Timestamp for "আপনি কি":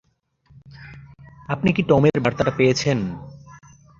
1.49-1.81